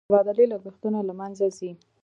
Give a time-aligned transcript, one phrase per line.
[0.03, 1.71] د تبادلې لګښتونه له منځه ځي.